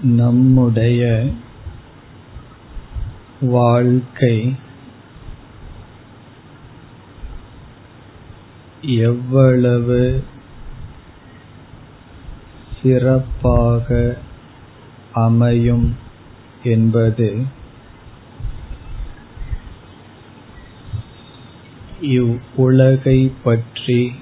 நம்முடைய 0.00 1.02
வாழ்க்கை 3.40 4.54
எவ்வளவு 8.82 10.22
சிறப்பாக 12.82 14.16
அமையும் 15.12 15.96
என்பது 16.64 17.46
இவ்வுலகை 22.00 23.32
பற்றி 23.44 24.12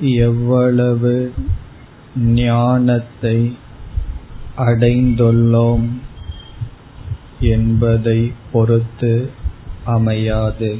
எவ்வளவு 0.00 1.32
ஞானத்தை 2.16 3.56
அடைந்துள்ளோம் 4.56 5.86
என்பதை 7.40 8.32
பொறுத்து 8.52 9.30
அமையாது. 9.84 10.78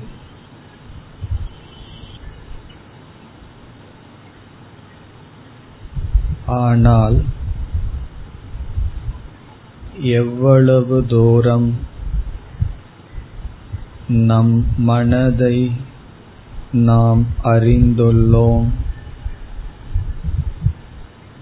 ஆனால் 6.47 7.23
எவ்வளவு 10.01 11.07
தூரம் 11.09 11.77
நம் 14.09 14.67
மனதை 14.77 15.73
நாம் 16.73 17.27
அறிந்துள்ளோம் 17.45 18.69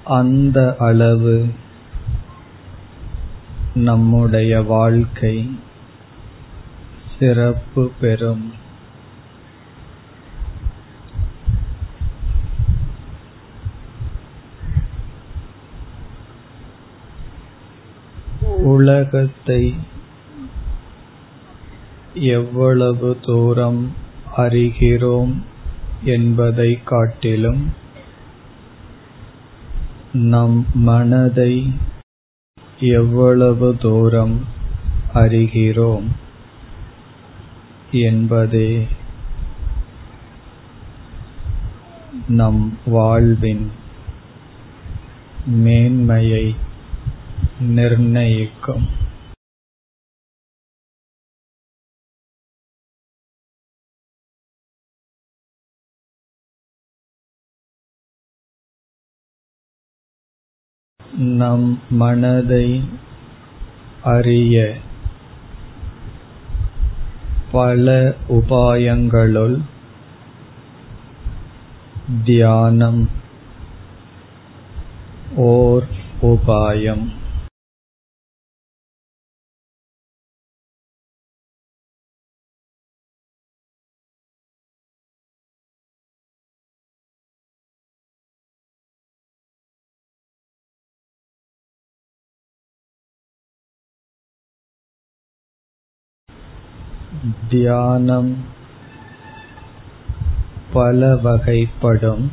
அந்த 0.05 0.77
அளவு 0.79 1.51
நம்முடைய 3.75 4.63
வாழ்க்கை 4.63 5.59
சிறப்பு 7.19 7.93
பெறும். 8.01 8.53
உலகத்தை 18.57 19.75
எவ்வளவு 22.15 23.19
தூரம் 23.23 23.93
அறிகிறோம் 24.37 25.43
என்பதை 26.05 26.79
காட்டிலும் 26.85 27.73
நம் 30.13 30.67
மனதை 30.75 31.73
எவ்வளவு 32.81 33.77
தூரம் 33.77 34.47
அறிகிறோம் 35.15 36.07
என்பதே 37.91 38.87
நம் 42.29 42.79
வாழ்வின் 42.87 43.71
மேன்மையை 45.47 46.55
நிர்ணயிக்கும். 47.61 49.09
நம் 61.21 61.81
மனதை 61.91 62.85
அறிய 64.03 64.75
பல 67.53 68.15
உபாயங்களுள் 68.29 69.61
தியானம் 72.25 73.09
ஓர் 75.37 75.85
உபாயம். 76.23 77.13
தியானம் 97.49 98.45
பல 100.73 101.15
வகைப்படும் 101.15 102.31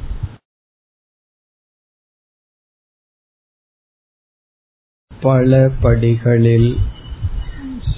பல 5.21 5.71
படிகளில் 5.81 6.77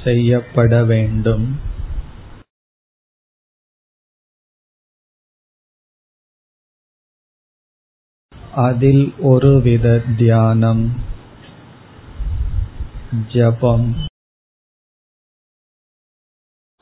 செய்யப்பட 0.03 0.83
வேண்டும். 0.85 1.59
அதில் 8.55 9.13
ஒருவித 9.19 9.99
தியானம் 10.17 11.01
ஜபம் 13.33 14.08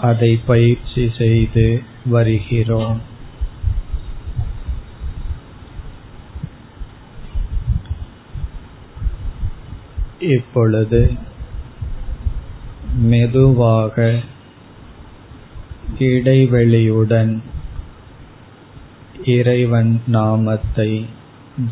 அதை 0.03 0.39
பயிற்சி 0.45 1.11
செய்து 1.17 1.81
வருகிறோம். 2.05 3.01
இப்பொழுது 10.19 11.13
மெதுவாக 12.93 14.19
இடைவெளியுடன் 15.99 17.41
இறைவன் 19.25 20.01
நாமத்தை 20.07 21.05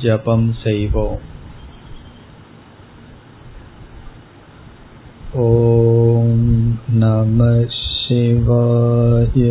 ஜபம் 0.01 0.55
செய்வோம். 0.63 1.21
ஓம் 5.33 6.79
நம 6.89 7.65
சிவாய 8.07 9.45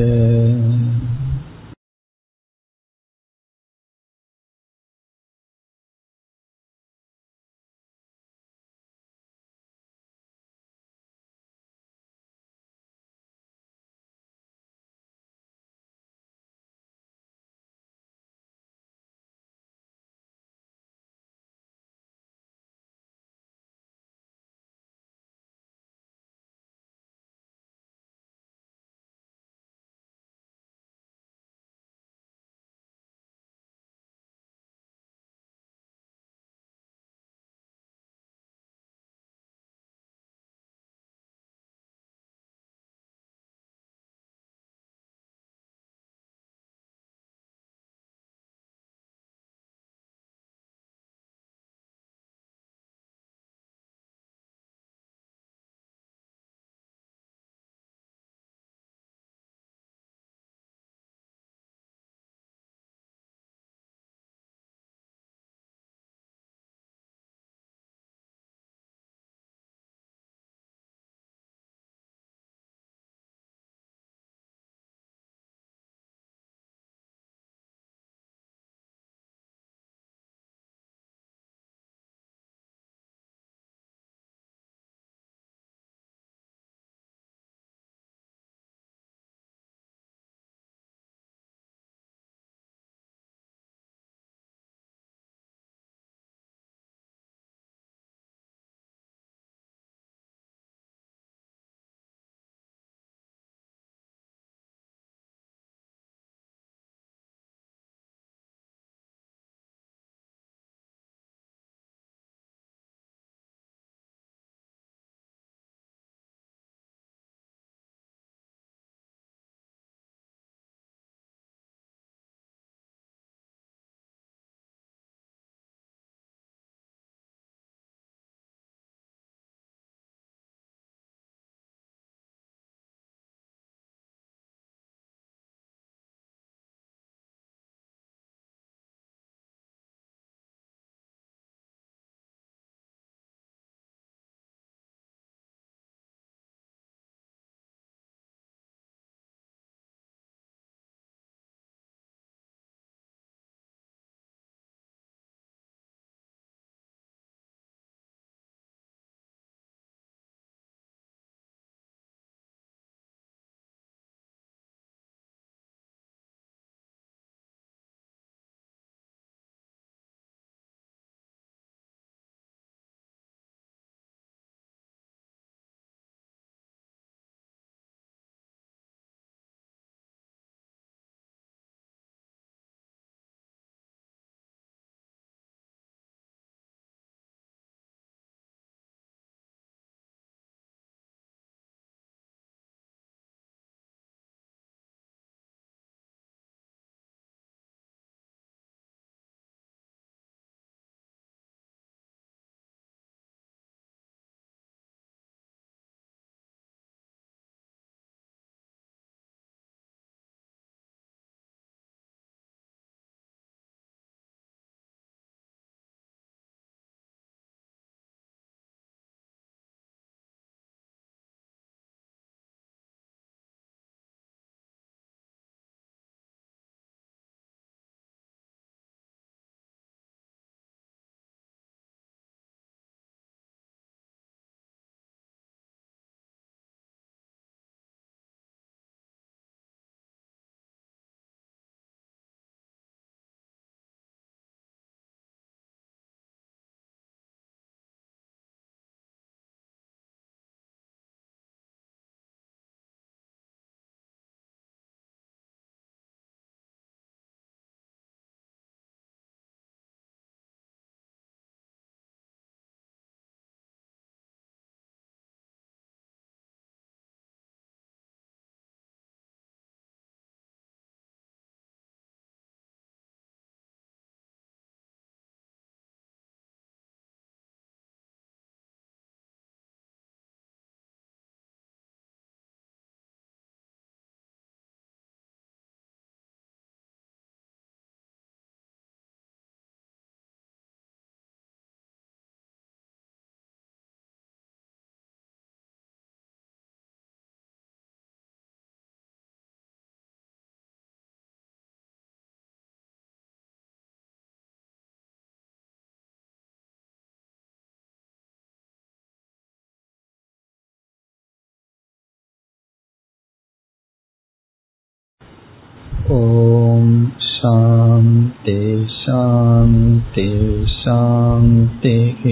ॐ 316.11 316.85
शान्ति 317.21 318.85
शान्ति 318.89 320.29
शान्तिः 320.69 322.23